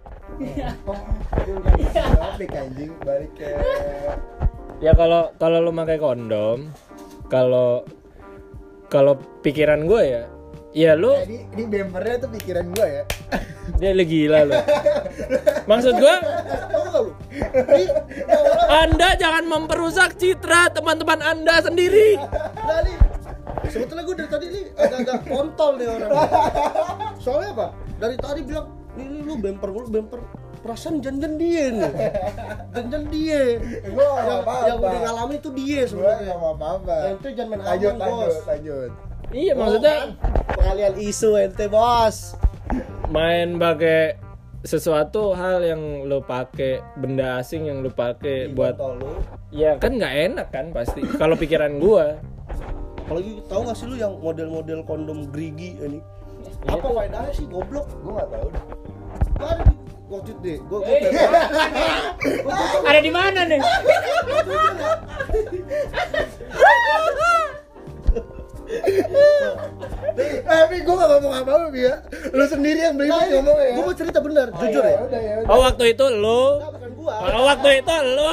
[1.93, 3.51] topik anjing balik ke
[4.79, 6.71] Ya kalau kalau lu pakai kondom,
[7.27, 7.83] kalau
[8.87, 10.25] kalau pikiran gue ya,
[10.71, 13.05] ya lu Nah, ini ini bempernya tuh pikiran gua ya
[13.77, 14.55] dia lagi gila lu.
[15.69, 16.15] Maksud gue,
[16.73, 17.13] Tahu gak lu?
[18.73, 22.17] Anda jangan memperusak citra teman-teman Anda sendiri.
[22.17, 23.18] Nah
[23.71, 26.11] sebetulnya gue dari tadi nih agak-agak kontol nih orang.
[27.23, 27.67] Soalnya apa?
[27.99, 30.21] Dari tadi bilang, nih, nih lu bemper lu bemper.
[30.59, 31.93] Perasaan janjian dia nih.
[32.75, 33.43] Janjian dia.
[33.95, 34.67] Gua nggak yang, apa-apa.
[34.67, 36.35] yang udah ngalamin itu dia sebenarnya.
[36.35, 38.91] mau apa-apa ente jangan main lanjut aman bos lanjut lanjut.
[39.29, 39.97] Iya maksudnya
[40.51, 42.17] pengalian isu ente bos.
[43.09, 44.19] Main pakai
[44.67, 49.23] sesuatu hal yang lo pakai benda asing yang lo pakai buat lu.
[49.55, 51.07] Ya kan nggak enak kan pasti.
[51.07, 52.19] Kalau pikiran gua
[53.09, 56.05] apalagi tahu gak sih lu yang model-model kondom gerigi ini?
[56.69, 57.49] Apa faedahnya sih?
[57.49, 57.89] Goblok.
[58.05, 58.63] Gua nggak tahu deh.
[59.33, 59.75] Gua ada di
[60.13, 60.59] waktu itu deh.
[60.69, 60.93] Gua gua
[62.85, 63.61] Ada di mana nih?
[70.49, 71.95] tapi gue gak ngomong apa-apa ya.
[72.37, 73.73] Lu sendiri yang beli ngomong ya.
[73.73, 74.99] Gue mau cerita benar, jujur ya.
[75.09, 75.49] Udah ya udah.
[75.49, 76.78] Oh waktu itu lu Nah,
[77.09, 77.17] gua.
[77.33, 78.25] Oh waktu itu lu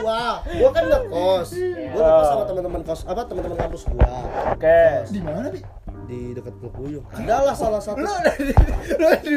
[0.00, 1.48] Gua, gua kan ngekos.
[1.92, 4.12] Gua ngekos sama teman-teman kos, apa teman-teman kampus gua
[4.52, 5.60] Oke Di mana Bi?
[6.10, 7.02] di dekat Pulau Puyuh.
[7.14, 8.02] Adalah salah satu.
[8.02, 8.50] Lu dari
[8.98, 9.34] Lu di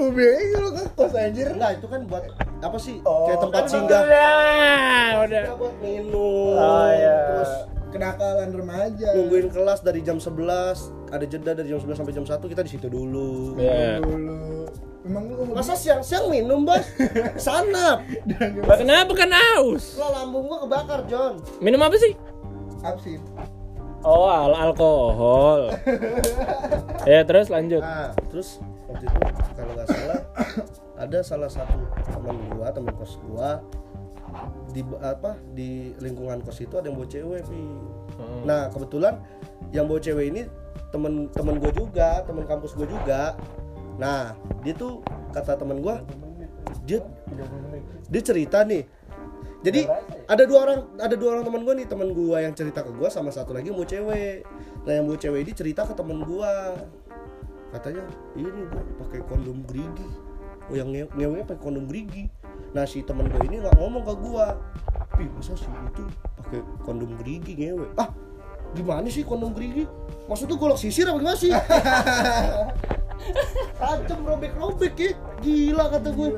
[0.00, 2.24] UBI lu ke kos anjir Enggak, itu kan buat
[2.64, 3.04] apa sih?
[3.04, 4.02] Oh, Kayak tempat singgah.
[5.20, 6.56] Udah Kita buat minum.
[6.56, 7.16] Oh, iya.
[7.36, 7.52] Terus
[7.90, 12.38] Kenakalan remaja nungguin kelas dari jam 11, ada jeda dari jam 11 sampai jam 1
[12.38, 13.58] kita di situ dulu.
[13.58, 16.84] Ya Dulu Emang lu Masa siang-siang minum, Bos?
[17.48, 18.04] Sanap.
[18.68, 19.96] Lah, Kenapa kan aus?
[19.96, 21.40] Lah lambung gua kebakar, John.
[21.64, 22.12] Minum apa sih?
[22.80, 23.20] Absin
[24.00, 25.76] Oh al alkohol
[27.10, 28.56] Ya terus lanjut Nah, terus
[28.88, 29.18] waktu itu
[29.52, 30.20] kalau nggak salah
[30.96, 33.60] ada salah satu teman gua, teman kos gua
[34.72, 37.62] di apa di lingkungan kos itu ada yang bawa cewek, Pi.
[38.46, 39.18] Nah, kebetulan
[39.74, 40.46] yang bawa cewek ini
[40.94, 43.34] temen temen gue juga, temen kampus gue juga.
[44.00, 44.32] Nah,
[44.64, 45.04] dia tuh
[45.36, 46.00] kata temen gua
[46.88, 47.04] dia
[48.10, 48.82] dia cerita nih.
[49.60, 49.84] Jadi
[50.24, 53.08] ada dua orang ada dua orang teman gue nih teman gue yang cerita ke gue
[53.12, 54.42] sama satu lagi mau cewek.
[54.88, 56.52] Nah yang mau cewek ini cerita ke temen gue
[57.70, 58.02] katanya
[58.34, 60.08] ini gue pakai kondom gerigi.
[60.72, 62.32] Oh yang nge ngewenya pakai kondom gerigi.
[62.72, 64.46] Nah si temen gue ini nggak ngomong ke gue.
[65.20, 66.04] Ih masa sih itu
[66.40, 67.92] pakai kondom gerigi ngewe?
[68.00, 68.08] Ah
[68.72, 69.84] gimana sih kondom gerigi?
[70.24, 71.52] Maksudnya golok sisir apa gimana sih?
[73.76, 76.30] Tajam robek-robek ya, gila kata gue.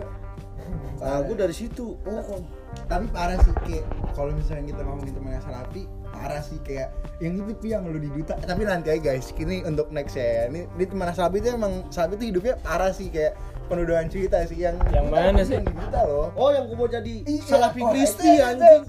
[1.03, 1.99] Ah, gue dari situ.
[2.03, 2.41] Oh, kok
[2.89, 3.85] tapi parah sih kayak
[4.17, 6.89] kalau misalnya kita ngomongin teman yang sarapi parah sih kayak
[7.21, 10.49] yang itu yang lu di duta Eh, tapi nanti aja guys ini untuk next ya
[10.49, 13.37] ini di teman sarapi itu emang sarapi itu hidupnya parah sih kayak
[13.69, 15.57] penuduhan cerita sih yang Yang mana sih?
[15.57, 18.83] yang di duta loh Oh yang gue mau jadi Iya, Salafi oh, Kristi yes, anjing.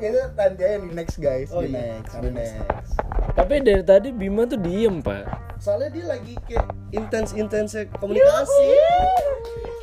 [0.00, 1.48] Itu nanti aja di next guys.
[1.54, 1.98] Oh, di iya.
[1.98, 2.90] next di next.
[3.34, 5.26] Tapi dari tadi Bima tuh diem pak.
[5.62, 8.68] Soalnya dia lagi kayak intens-intensnya komunikasi.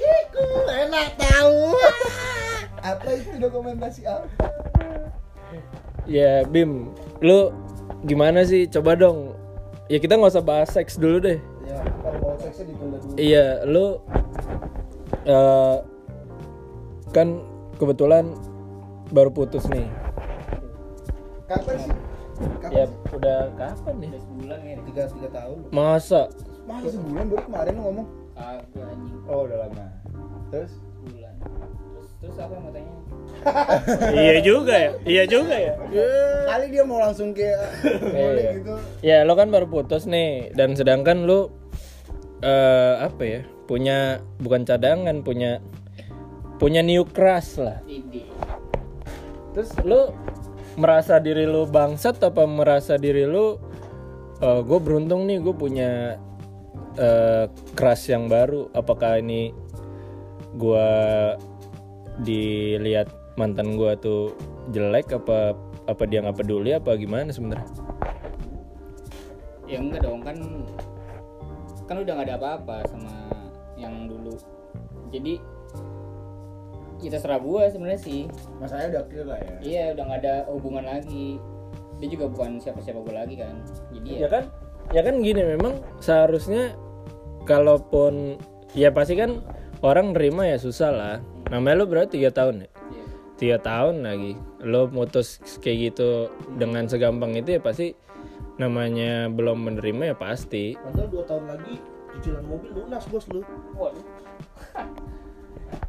[0.01, 1.77] Kiku enak tahu
[2.91, 4.27] apa itu dokumentasi apa?
[6.09, 7.53] Ya Bim Lu
[8.03, 8.67] gimana sih?
[8.67, 9.35] Coba dong.
[9.87, 11.39] Ya kita nggak usah bahas seks dulu deh.
[11.67, 13.13] Ya kalau seksnya ditunda dulu.
[13.15, 13.85] Iya lu
[15.27, 15.77] eh,
[17.11, 17.43] Kan
[17.75, 18.31] kebetulan
[19.11, 20.00] baru putus nih
[21.51, 21.93] kapan sih?
[22.57, 22.71] Kapan?
[22.71, 22.95] Ya sih?
[23.11, 24.07] udah kapan ya?
[24.07, 25.57] Udah sebulan ya Tiga, tiga tahun.
[25.69, 26.21] Masa?
[26.63, 27.23] Masa sebulan?
[27.27, 28.07] Baru kemarin lu ngomong.
[28.31, 29.19] Kagak anjing.
[29.25, 29.85] Oh udah lama.
[30.49, 30.71] Terus?
[30.97, 31.33] Sebulan.
[31.91, 32.93] Terus terus apa yang mau tanya?
[34.13, 34.91] Iya juga ya.
[35.03, 35.73] Iya juga ya.
[36.45, 37.61] Kali dia mau langsung kayak
[38.15, 38.51] boleh Iya.
[38.57, 38.73] gitu.
[39.01, 40.53] Ya lo kan baru putus nih.
[40.53, 41.49] Dan sedangkan lu
[42.41, 45.61] eh Apa ya Punya Bukan cadangan Punya
[46.57, 47.81] Punya new crush lah.
[49.53, 50.13] Terus lu
[50.81, 53.61] merasa diri lu bangsat apa merasa diri lu
[54.41, 56.17] gue beruntung nih gue punya
[56.97, 57.45] eh
[57.77, 58.73] crush yang baru.
[58.73, 59.53] Apakah ini
[60.57, 60.89] gue
[62.25, 64.33] dilihat mantan gue tuh
[64.73, 65.53] jelek apa
[65.85, 67.69] apa dia nggak peduli apa gimana sebenarnya?
[69.69, 70.37] Ya enggak dong kan
[71.91, 73.11] Kan udah gak ada apa-apa sama
[73.75, 74.31] yang dulu.
[75.11, 75.43] Jadi
[77.01, 78.29] kita serah gua sebenarnya sih.
[78.61, 79.55] Masalahnya udah clear lah ya.
[79.59, 81.41] Iya udah gak ada hubungan lagi.
[81.97, 83.55] Dia juga bukan siapa-siapa gua lagi kan.
[83.91, 84.43] Jadi ya ya, kan
[84.93, 86.77] ya kan gini memang seharusnya
[87.49, 88.37] kalaupun
[88.77, 89.41] ya pasti kan
[89.81, 91.15] orang nerima ya susah lah.
[91.49, 92.69] Namanya lu berarti tiga tahun ya?
[92.69, 93.03] Iya.
[93.41, 94.33] tiga tahun lagi.
[94.61, 97.97] Lo mutus kayak gitu dengan segampang itu ya pasti
[98.61, 100.77] namanya belum menerima ya pasti.
[100.77, 101.75] Padahal dua tahun lagi
[102.11, 103.41] cicilan mobil lunas bos lu.
[103.73, 104.05] Waduh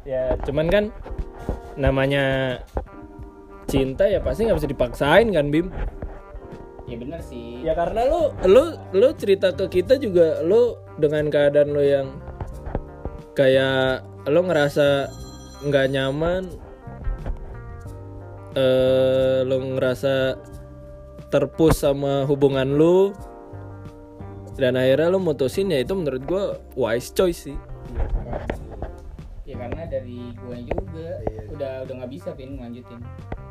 [0.03, 0.83] ya cuman kan
[1.79, 2.59] namanya
[3.67, 5.67] cinta ya pasti nggak bisa dipaksain kan bim?
[6.83, 7.63] Ya bener sih.
[7.63, 12.07] Ya karena lu lu lu cerita ke kita juga lu dengan keadaan lu yang
[13.33, 15.09] kayak lu ngerasa
[15.63, 16.51] nggak nyaman
[18.53, 20.37] eh lu ngerasa
[21.33, 23.09] terpus sama hubungan lu
[24.53, 26.43] dan akhirnya lu mutusin ya itu menurut gua
[26.77, 27.57] wise choice sih.
[27.57, 28.92] Ya
[29.63, 31.09] karena dari gua juga.
[31.55, 32.99] Udah udah gak bisa Pin ngelanjutin.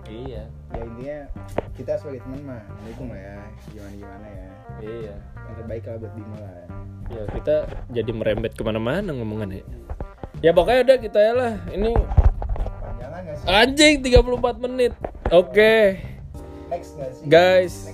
[0.04, 0.44] Iya.
[0.76, 1.18] Ya intinya
[1.72, 3.36] kita sebagai teman mah dukung lah ya.
[3.72, 4.48] Gimana gimana ya.
[4.84, 5.14] Iya.
[5.16, 6.54] Yang terbaik lah buat Bima lah.
[7.08, 7.54] Ya kita
[7.92, 9.64] jadi merembet ke mana-mana ngomongannya
[10.44, 10.52] ya.
[10.52, 11.52] Pokoknya udah kita ya lah.
[11.72, 11.92] Ini
[13.48, 14.92] anjing 34 menit.
[15.32, 15.96] Oke.
[16.68, 17.24] Next gak sih?
[17.28, 17.92] Guys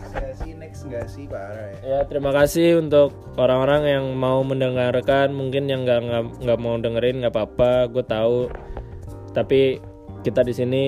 [0.79, 1.79] next gak sih sih parah ya?
[1.83, 5.35] Ya terima kasih untuk orang-orang yang mau mendengarkan.
[5.35, 7.91] Mungkin yang nggak nggak nggak mau dengerin nggak apa-apa.
[7.91, 8.39] Gue tahu.
[9.35, 9.83] Tapi
[10.23, 10.85] kita di sini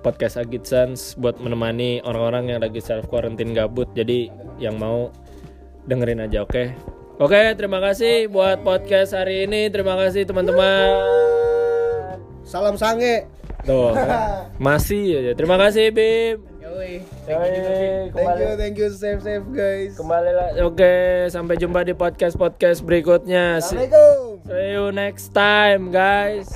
[0.00, 3.92] podcast Agit Sans buat menemani orang-orang yang lagi self quarantine gabut.
[3.92, 5.12] Jadi yang mau
[5.84, 6.72] dengerin aja oke?
[7.18, 9.68] Oke terima kasih buat podcast hari ini.
[9.68, 10.88] Terima kasih teman-teman.
[12.48, 13.28] Salam sange.
[13.66, 13.92] tuh
[14.64, 15.32] masih aja.
[15.36, 17.00] Terima kasih Bim Yoi.
[17.24, 19.96] Yoi, Thank you, thank you, safe safe guys.
[19.96, 20.92] kembali lah oke
[21.28, 24.44] sampai jumpa di podcast podcast berikutnya Assalamualaikum.
[24.44, 26.52] see you next time guys